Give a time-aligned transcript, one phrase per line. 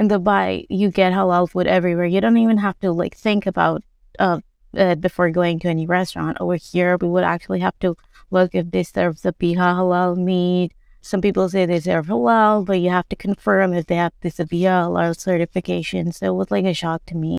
[0.00, 2.06] in Dubai, you get halal food everywhere.
[2.06, 3.84] You don't even have to like think about
[4.18, 4.40] uh,
[4.76, 6.38] uh, before going to any restaurant.
[6.40, 7.96] Over here, we would actually have to
[8.30, 10.72] look if they serve zabiha halal meat.
[11.02, 14.30] Some people say they serve halal, but you have to confirm if they have the
[14.30, 16.12] zabiha halal certification.
[16.12, 17.36] So it was like a shock to me.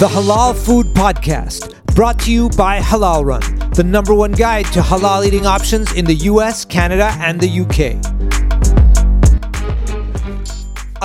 [0.00, 4.80] The Halal Food Podcast, brought to you by Halal Run, the number one guide to
[4.80, 7.96] halal eating options in the US, Canada, and the UK.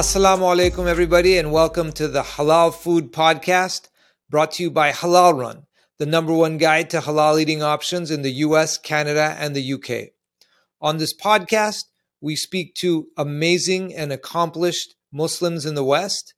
[0.02, 3.89] Assalamu alaikum, everybody, and welcome to the Halal Food Podcast,
[4.32, 5.68] brought to you by Halal Run,
[6.00, 10.14] the number one guide to halal eating options in the US, Canada, and the UK.
[10.82, 11.83] On this podcast,
[12.19, 16.33] we speak to amazing and accomplished Muslims in the West,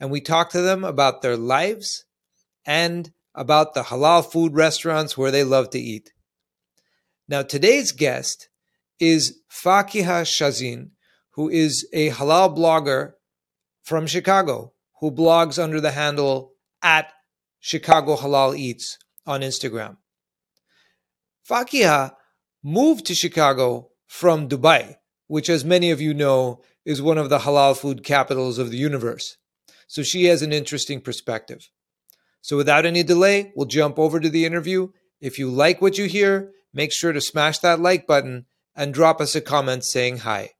[0.00, 2.06] and we talk to them about their lives
[2.64, 6.14] and about the halal food restaurants where they love to eat.
[7.28, 8.48] Now, today's guest
[8.98, 10.92] is Fakiha Shahzeen
[11.32, 13.12] who is a halal blogger
[13.82, 17.12] from Chicago who blogs under the handle at
[17.58, 19.96] Chicago Halal Eats on Instagram.
[21.48, 22.12] Fakiha
[22.62, 24.94] moved to Chicago from Dubai,
[25.26, 28.76] which, as many of you know, is one of the halal food capitals of the
[28.76, 29.36] universe.
[29.88, 31.68] So she has an interesting perspective.
[32.40, 34.88] So without any delay, we'll jump over to the interview.
[35.20, 39.20] If you like what you hear, make sure to smash that like button and drop
[39.20, 40.50] us a comment saying hi.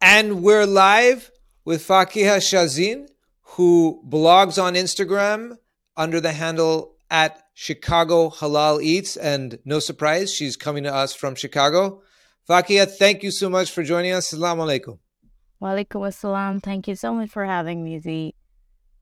[0.00, 1.30] And we're live
[1.64, 3.08] with Fakiha Shahzeen,
[3.42, 5.56] who blogs on Instagram
[5.96, 9.16] under the handle at Chicago Halal Eats.
[9.16, 12.02] And no surprise, she's coming to us from Chicago.
[12.48, 14.32] Fakiha, thank you so much for joining us.
[14.32, 14.98] Assalamu alaikum.
[15.62, 16.62] Walaikum assalam.
[16.62, 18.34] Thank you so much for having me, Z.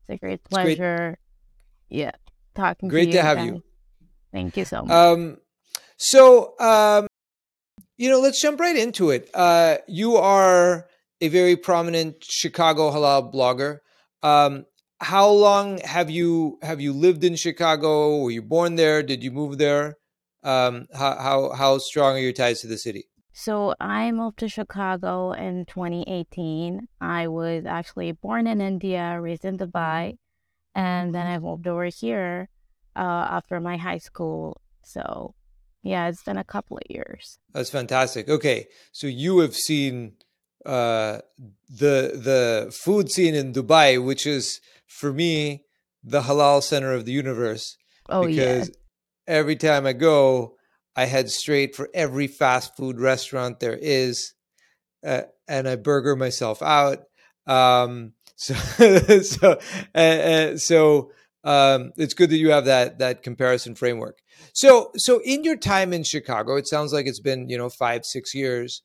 [0.01, 1.17] It's a great pleasure.
[1.89, 1.99] Great.
[1.99, 2.11] Yeah,
[2.55, 3.13] talking great to you.
[3.13, 3.47] Great to have guys.
[3.47, 3.63] you.
[4.33, 4.91] Thank you so much.
[4.91, 5.37] Um,
[5.97, 7.07] so, um,
[7.99, 9.29] you know, let's jump right into it.
[9.33, 10.87] Uh, you are
[11.19, 13.79] a very prominent Chicago halal blogger.
[14.23, 14.65] Um,
[15.01, 18.17] how long have you have you lived in Chicago?
[18.23, 19.03] Were you born there?
[19.03, 19.97] Did you move there?
[20.43, 23.03] Um, how how how strong are your ties to the city?
[23.33, 26.87] So I moved to Chicago in 2018.
[27.01, 30.17] I was actually born in India, raised in Dubai,
[30.73, 32.47] and then I moved over here
[32.95, 34.61] uh, after my high school.
[34.83, 35.35] So
[35.83, 37.39] yeah, it's been a couple of years.
[37.53, 38.29] That's fantastic.
[38.29, 40.13] Okay, so you have seen
[40.65, 41.19] uh,
[41.69, 45.63] the the food scene in Dubai, which is for me
[46.03, 47.77] the halal center of the universe.
[48.09, 48.75] Oh because yeah.
[49.35, 50.55] every time I go,
[50.95, 54.33] I head straight for every fast food restaurant there is,
[55.05, 57.03] uh, and I burger myself out.
[57.47, 58.53] Um, so
[59.21, 59.59] so
[59.95, 61.11] uh, so
[61.43, 64.19] um, it's good that you have that that comparison framework.
[64.53, 68.05] So so in your time in Chicago, it sounds like it's been you know five
[68.05, 68.81] six years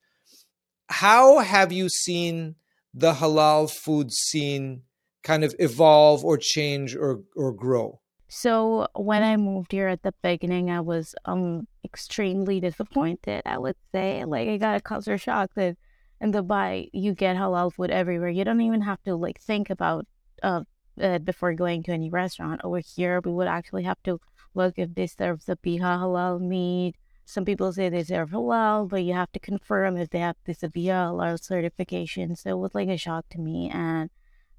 [0.88, 2.56] how have you seen
[2.92, 4.82] the halal food scene
[5.22, 8.00] kind of evolve or change or or grow?
[8.28, 13.42] So when I moved here at the beginning, I was um extremely disappointed.
[13.46, 15.76] I would say, like, I got a culture shock that
[16.20, 18.30] in Dubai you get halal food everywhere.
[18.30, 20.06] You don't even have to like think about
[20.42, 20.64] uh,
[21.00, 22.60] uh before going to any restaurant.
[22.64, 24.20] Over here, we would actually have to
[24.54, 26.94] look if they serve zabiha halal meat,
[27.26, 30.54] some people say they serve halal, but you have to confirm if they have the
[30.54, 32.36] zabiha halal certification.
[32.36, 34.10] So it was like a shock to me, and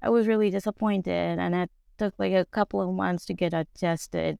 [0.02, 1.38] I was really disappointed.
[1.38, 4.38] And it took like a couple of months to get adjusted.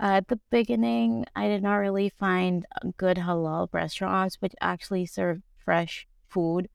[0.00, 2.66] Uh, at the beginning, I did not really find
[2.96, 6.68] good halal restaurants which actually serve fresh food.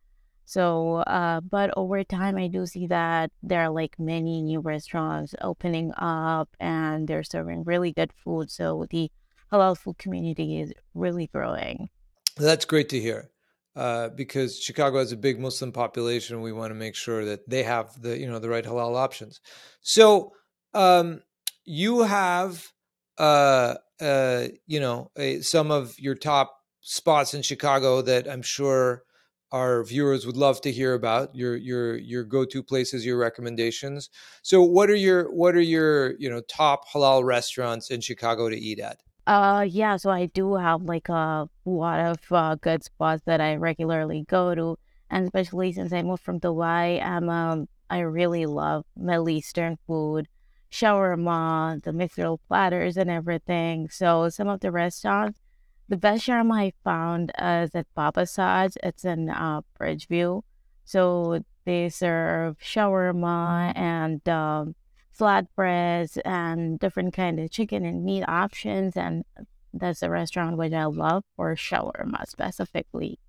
[0.45, 5.33] So, uh, but over time, I do see that there are like many new restaurants
[5.41, 8.51] opening up and they're serving really good food.
[8.51, 9.09] So the
[9.51, 11.89] halal food community is really growing.
[12.37, 13.29] That's great to hear.
[13.75, 17.63] Uh, because Chicago has a big Muslim population, we want to make sure that they
[17.63, 19.41] have the you know the right halal options.
[19.81, 20.33] So
[20.75, 21.23] um,
[21.65, 22.67] you have
[23.17, 29.03] uh, uh, you know a, some of your top spots in Chicago that I'm sure
[29.53, 34.09] our viewers would love to hear about your your your go-to places your recommendations
[34.41, 38.57] so what are your what are your you know top halal restaurants in chicago to
[38.57, 43.23] eat at uh, yeah, so I do have like a lot of uh, good spots
[43.25, 44.77] that I regularly go to,
[45.09, 50.27] and especially since I moved from Dubai, I'm um, I really love Middle Eastern food,
[50.71, 53.87] shawarma, the mixed platters, and everything.
[53.89, 55.39] So some of the restaurants,
[55.93, 58.79] the best shawarma I found is at Baba Saad's.
[58.81, 60.41] It's in uh, Bridgeview,
[60.83, 64.73] so they serve shawarma and um,
[65.15, 68.97] flatbreads and different kind of chicken and meat options.
[68.97, 69.23] And
[69.71, 73.19] that's a restaurant which I love for shawarma specifically.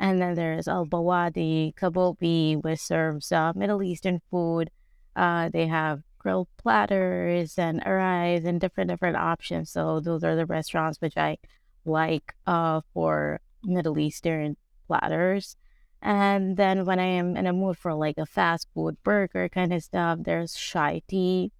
[0.00, 4.70] And then there's Al Bawadi Kabobi, which serves uh, Middle Eastern food.
[5.14, 9.70] Uh, they have grilled platters and arais and different different options.
[9.70, 11.38] So those are the restaurants which I
[11.84, 14.56] like uh, for Middle Eastern
[14.86, 15.56] platters.
[16.02, 19.72] And then when I am in a mood for like a fast food burger kind
[19.72, 21.52] of stuff, there's Shai Tea,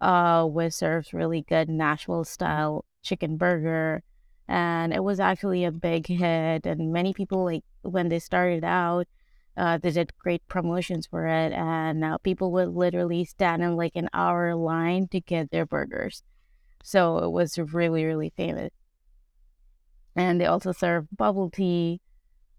[0.00, 4.02] uh, which serves really good Nashville style chicken burger.
[4.48, 6.66] And it was actually a big hit.
[6.66, 9.06] And many people, like, when they started out,
[9.56, 11.52] uh, they did great promotions for it.
[11.52, 16.22] And uh, people would literally stand in like an hour line to get their burgers.
[16.82, 18.70] So it was really, really famous.
[20.18, 22.00] And they also serve bubble tea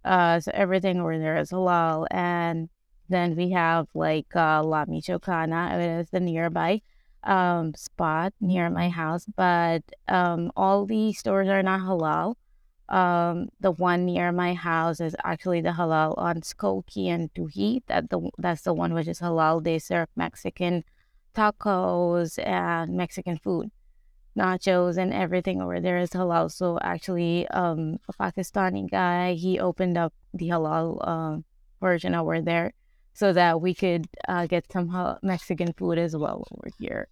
[0.03, 2.07] uh, so everything over there is halal.
[2.11, 2.69] And
[3.09, 6.81] then we have like uh, La Michoacana, it is the nearby
[7.23, 12.35] um, spot near my house, but um, all the stores are not halal.
[12.87, 17.83] Um, the one near my house is actually the halal on Skokie and Touhy.
[17.87, 19.63] That the that's the one which is halal.
[19.63, 20.83] They serve Mexican
[21.35, 23.69] tacos and Mexican food
[24.39, 26.51] nachos and everything over there is halal.
[26.51, 31.37] So actually, um, a Pakistani guy he opened up the halal uh,
[31.81, 32.73] version over there
[33.13, 34.87] so that we could uh, get some
[35.21, 37.07] Mexican food as well over here.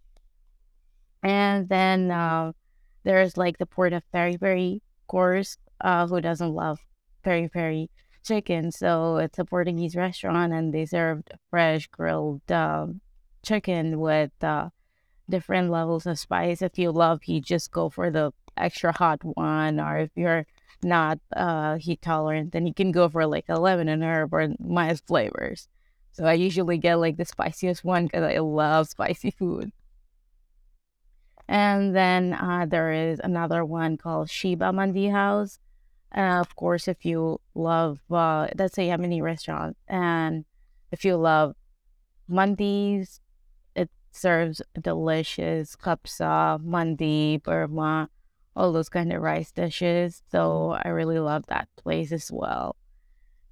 [1.24, 2.54] And then uh,
[3.04, 5.58] there's like the port of Peri Peri course.
[5.80, 6.80] Uh, who doesn't love
[7.24, 7.90] peri peri
[8.24, 8.72] chicken?
[8.72, 13.02] So it's a Portuguese restaurant, and they served fresh grilled um,
[13.44, 14.70] chicken with uh,
[15.30, 16.62] different levels of spice.
[16.62, 20.46] If you love heat, just go for the extra hot one, or if you're
[20.84, 24.50] not uh, heat tolerant, then you can go for like a lemon and herb or
[24.60, 25.68] mild flavors.
[26.12, 29.72] So I usually get like the spiciest one because I love spicy food.
[31.48, 35.60] And then uh, there is another one called Shiba Mandi House.
[36.16, 40.46] Uh, of course, if you love, uh, let's say Yemeni restaurant, and
[40.92, 41.56] if you love
[42.30, 43.20] mandis,
[44.18, 48.10] serves delicious kabsa, mandi, burma,
[48.56, 50.24] all those kind of rice dishes.
[50.32, 52.76] So I really love that place as well.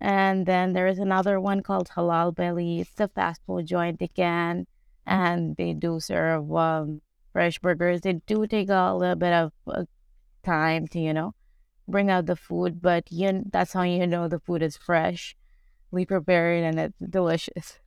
[0.01, 2.81] And then there is another one called Halal Belly.
[2.81, 4.67] It's a fast food joint again,
[5.05, 7.01] and they do serve um,
[7.31, 8.01] fresh burgers.
[8.01, 9.85] They do take a little bit of uh,
[10.43, 11.33] time to, you know,
[11.87, 15.35] bring out the food, but you, that's how you know the food is fresh.
[15.91, 17.79] We prepare it and it's delicious.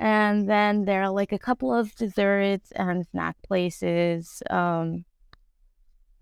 [0.00, 5.04] And then there are like a couple of desserts and snack places um,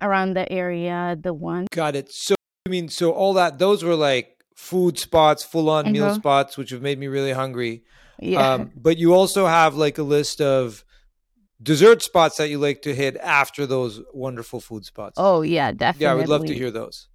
[0.02, 1.16] around the area.
[1.18, 1.66] The one.
[1.70, 2.10] Got it.
[2.10, 2.34] So,
[2.66, 6.14] I mean, so all that, those were like food spots, full on meal uh-huh.
[6.14, 7.84] spots, which have made me really hungry.
[8.18, 8.54] Yeah.
[8.54, 10.84] Um, but you also have like a list of
[11.62, 15.14] dessert spots that you like to hit after those wonderful food spots.
[15.18, 16.04] Oh, yeah, definitely.
[16.06, 17.06] Yeah, I would love to hear those.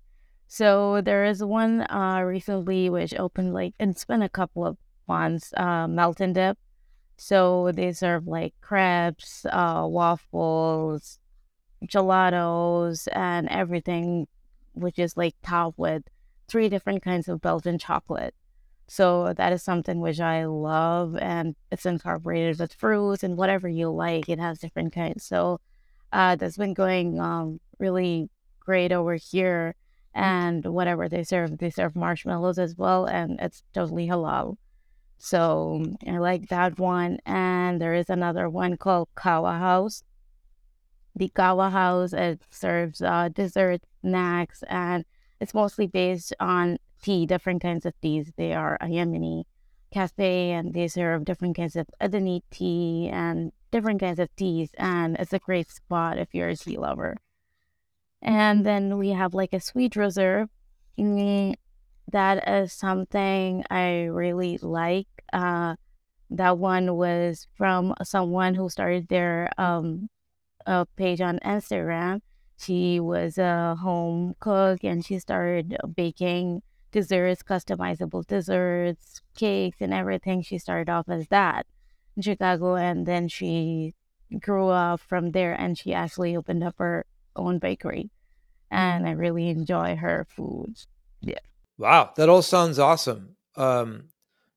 [0.48, 4.78] So there is one uh, recently which opened like, it's been a couple of
[5.08, 6.58] ones, uh, Melton Dip.
[7.18, 11.20] So they serve like crepes, uh, waffles,
[11.86, 14.28] gelatos, and everything,
[14.74, 16.04] which is like topped with
[16.48, 18.36] three different kinds of Belgian chocolate.
[18.88, 23.90] So that is something which I love, and it's incorporated with fruits and whatever you
[23.90, 24.28] like.
[24.28, 25.24] It has different kinds.
[25.24, 25.62] So
[26.12, 28.30] uh, that's been going um, really
[28.60, 29.76] great over here.
[30.16, 34.58] And whatever they serve, they serve marshmallows as well, and it's totally halal.
[35.24, 37.18] So I like that one.
[37.26, 40.04] And there is another one called Qahwah House.
[41.16, 45.06] The Qahwah House it serves uh, dessert, snacks, and
[45.40, 48.34] it's mostly based on tea, different kinds of teas.
[48.36, 49.46] They are a Yemeni
[49.94, 54.72] cafe, and they serve different kinds of Adeni tea and different kinds of teas.
[54.78, 57.16] And it's a great spot if you're a tea lover.
[58.22, 60.50] And then we have like a sweet reserve.
[62.12, 65.08] That is something I really like.
[65.32, 65.76] Uh,
[66.30, 70.10] that one was from someone who started their um,
[70.66, 72.22] uh, page on Instagram.
[72.58, 80.42] She was a home cook and she started baking desserts, customizable desserts, cakes, and everything.
[80.42, 81.66] She started off as that
[82.16, 83.94] in Chicago and then she
[84.40, 87.06] grew up from there and she actually opened up her
[87.36, 88.10] own bakery.
[88.72, 90.76] And I really enjoy her food.
[91.22, 91.36] Yeah.
[91.78, 93.36] Wow, that all sounds awesome.
[93.56, 94.10] Um,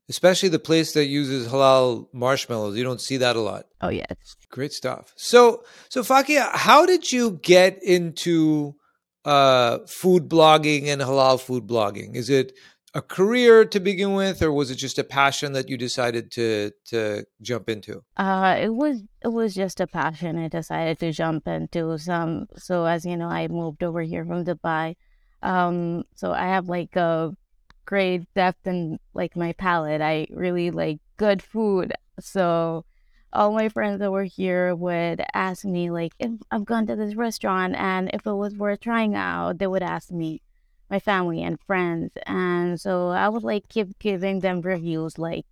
[0.08, 2.76] especially the place that uses halal marshmallows.
[2.76, 3.66] You don't see that a lot.
[3.80, 5.12] Oh yes, great stuff.
[5.16, 8.74] So, so Fakiha, how did you get into
[9.24, 12.14] uh, food blogging and halal food blogging?
[12.14, 12.52] Is it
[12.94, 16.72] a career to begin with, or was it just a passion that you decided to
[16.86, 18.02] to jump into?
[18.16, 20.38] Uh, it was it was just a passion.
[20.38, 22.46] I decided to jump into some.
[22.56, 24.96] So as you know, I moved over here from Dubai.
[25.42, 27.32] Um, so I have like a
[27.84, 30.00] great depth in like my palate.
[30.00, 31.92] I really like good food.
[32.20, 32.84] So
[33.32, 37.14] all my friends that were here would ask me like if I've gone to this
[37.14, 40.42] restaurant and if it was worth trying out, they would ask me,
[40.90, 42.12] my family and friends.
[42.26, 45.46] And so I would like keep giving them reviews like,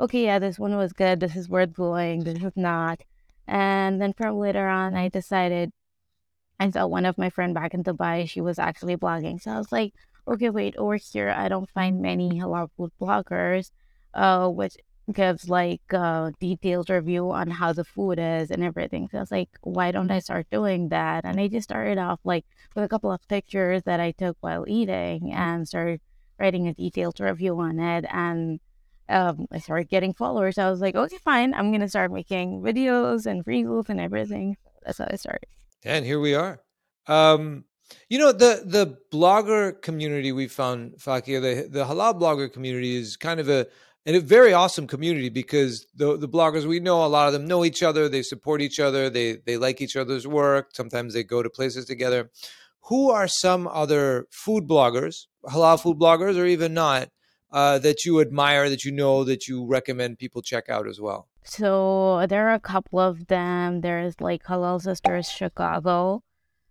[0.00, 3.00] okay, yeah, this one was good, this is worth going, this is not.
[3.46, 5.72] And then from later on I decided
[6.62, 9.42] I saw one of my friend back in Dubai, she was actually blogging.
[9.42, 9.92] So I was like,
[10.28, 13.72] okay, wait, over here I don't find many halal food bloggers,
[14.14, 14.76] uh, which
[15.12, 19.08] gives like a detailed review on how the food is and everything.
[19.10, 21.24] So I was like, why don't I start doing that?
[21.24, 22.44] And I just started off like
[22.76, 26.00] with a couple of pictures that I took while eating and started
[26.38, 28.04] writing a detailed review on it.
[28.08, 28.60] And
[29.08, 30.58] um, I started getting followers.
[30.58, 31.54] I was like, okay, fine.
[31.54, 34.56] I'm going to start making videos and reels and everything.
[34.84, 35.48] That's how I started.
[35.84, 36.60] And here we are.
[37.06, 37.64] Um,
[38.08, 43.16] you know the the blogger community we found Fakiha the the halal blogger community is
[43.16, 43.66] kind of a
[44.04, 47.46] and a very awesome community because the the bloggers we know a lot of them
[47.46, 51.22] know each other they support each other they they like each other's work sometimes they
[51.22, 52.30] go to places together
[52.82, 57.08] who are some other food bloggers halal food bloggers or even not
[57.52, 61.28] uh, that you admire that you know that you recommend people check out as well
[61.44, 63.80] so there are a couple of them.
[63.80, 66.22] There's like halal sisters chicago.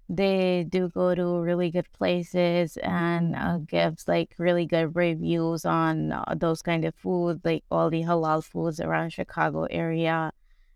[0.10, 6.12] They do go to really good places and uh, gives like really good reviews on
[6.12, 10.32] uh, those kind of foods like all the halal foods around chicago area.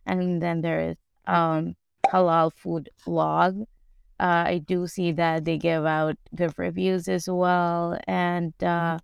[0.05, 0.97] And then there's
[1.27, 1.75] um
[2.07, 3.61] halal food blog.
[4.19, 7.99] Uh, i do see that they give out good reviews as well.
[8.07, 8.99] And uh,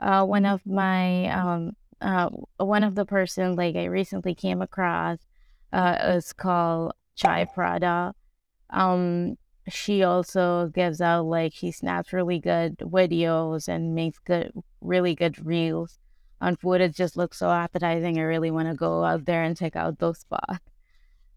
[0.00, 2.28] uh, one of my um, uh,
[2.58, 5.18] one of the person like i recently came across
[5.72, 8.14] uh, is called chai prada.
[8.70, 9.36] Um
[9.68, 15.44] she also gives out like she snaps really good videos and makes good really good
[15.44, 15.98] reels
[16.40, 16.80] on food.
[16.80, 18.18] It just looks so appetizing.
[18.18, 20.58] I really want to go out there and check out those spots.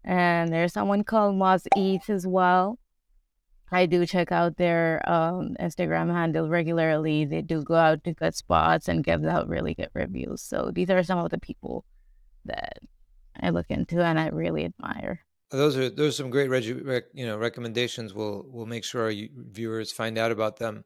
[0.04, 2.78] And there's someone called moz eats as well
[3.72, 8.34] i do check out their um, instagram handle regularly they do go out to good
[8.34, 11.84] spots and give out really good reviews so these are some of the people
[12.44, 12.78] that
[13.40, 15.20] i look into and i really admire
[15.50, 18.12] those are those are some great reg, you know recommendations.
[18.12, 20.84] We'll we'll make sure our viewers find out about them.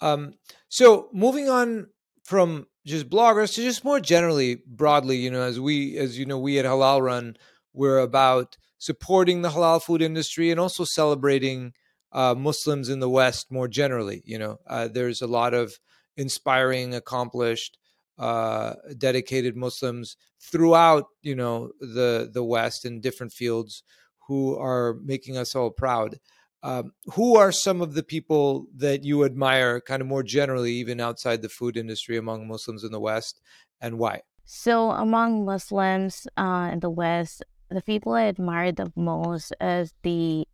[0.00, 0.34] Um,
[0.68, 1.88] so moving on
[2.22, 6.38] from just bloggers to just more generally, broadly, you know, as we as you know,
[6.38, 7.36] we at Halal Run,
[7.72, 11.72] we're about supporting the halal food industry and also celebrating
[12.12, 14.22] uh, Muslims in the West more generally.
[14.24, 15.78] You know, uh, there's a lot of
[16.16, 17.78] inspiring, accomplished
[18.18, 23.82] uh, dedicated Muslims throughout, you know, the the West in different fields
[24.26, 26.18] who are making us all proud.
[26.64, 31.00] Um, who are some of the people that you admire, kind of more generally, even
[31.00, 33.40] outside the food industry among Muslims in the West,
[33.80, 34.22] and why?
[34.44, 40.48] So, among Muslims uh, in the West, the people I admire the most is the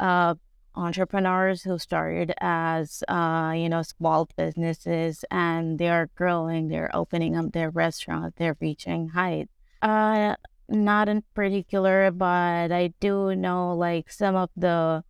[0.00, 0.34] uh,
[0.76, 7.36] entrepreneurs who started as uh, you know small businesses and they are growing they're opening
[7.36, 9.52] up their restaurant they're reaching heights
[9.82, 10.34] uh
[10.68, 15.02] not in particular but i do know like some of the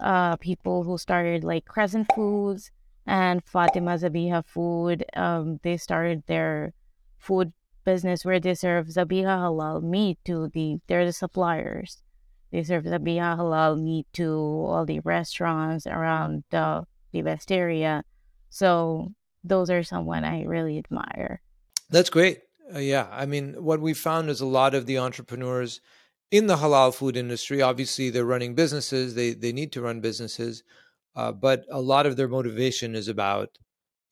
[0.00, 2.70] uh people who started like crescent foods
[3.06, 5.04] and fatima zabiha food.
[5.14, 6.72] Um they started their
[7.18, 7.52] food
[7.84, 12.02] business where they serve zabiha halal meat to the they're the suppliers
[12.52, 18.04] they serve the Zabiha halal meat to all the restaurants around the, the West area.
[18.50, 21.40] So those are someone I really admire.
[21.90, 22.40] That's great.
[22.72, 25.80] Uh, yeah, I mean, what we found is a lot of the entrepreneurs
[26.30, 27.60] in the halal food industry.
[27.60, 30.62] Obviously, they're running businesses; they they need to run businesses,
[31.16, 33.58] uh, but a lot of their motivation is about,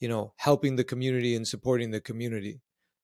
[0.00, 2.60] you know, helping the community and supporting the community.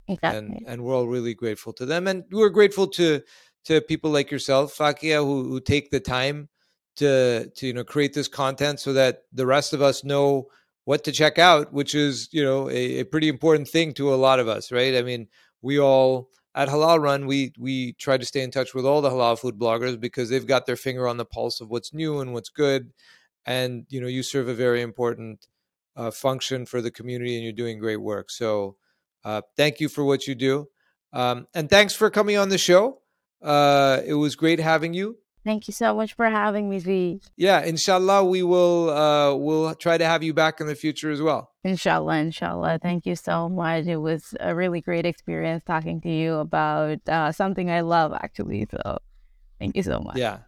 [0.08, 0.38] Exactly.
[0.38, 3.22] And and we're all really grateful to them, and we're grateful to
[3.66, 6.48] to people like yourself, Fakiha, who, who take the time
[6.96, 10.46] to to you know create this content so that the rest of us know
[10.84, 14.16] what to check out, which is you know a, a pretty important thing to a
[14.16, 14.94] lot of us, right?
[14.94, 15.28] I mean,
[15.62, 19.10] we all at Halal Run, we we try to stay in touch with all the
[19.10, 22.32] halal food bloggers because they've got their finger on the pulse of what's new and
[22.32, 22.92] what's good,
[23.44, 25.46] and you know you serve a very important
[25.96, 28.30] uh, function for the community, and you're doing great work.
[28.30, 28.76] So,
[29.24, 30.68] uh, thank you for what you do,
[31.12, 33.00] um, and thanks for coming on the show.
[33.42, 35.18] Uh, it was great having you.
[35.44, 37.20] Thank you so much for having me, Z.
[37.36, 41.22] Yeah, inshallah, we will uh, we'll try to have you back in the future as
[41.22, 41.52] well.
[41.62, 42.80] Inshallah, inshallah.
[42.82, 43.86] Thank you so much.
[43.86, 48.66] It was a really great experience talking to you about uh, something I love, actually.
[48.68, 48.98] So,
[49.60, 50.16] thank you so much.
[50.16, 50.38] Yeah.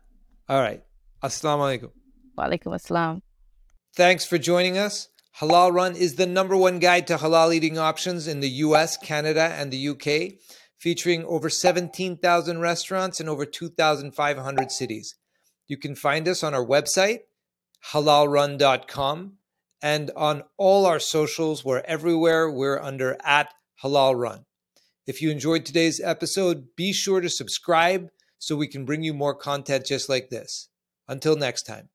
[0.49, 0.83] All right.
[1.23, 1.91] Assalamu alaikum.
[2.37, 3.23] Wa alaikum assalam.
[3.95, 5.09] Thanks for joining us.
[5.41, 9.55] Halal Run is the number one guide to halal eating options in the US, Canada,
[9.57, 10.39] and the UK,
[10.79, 15.17] featuring over 17,000 restaurants in over 2,500 cities.
[15.67, 17.21] You can find us on our website,
[17.93, 19.33] halalrun.com,
[19.83, 21.65] and on all our socials.
[21.65, 22.51] We're everywhere.
[22.51, 24.45] We're under at Halal Run.
[25.07, 28.09] If you enjoyed today's episode, be sure to subscribe
[28.39, 30.69] so we can bring you more content just like this.
[31.09, 31.89] Until next time.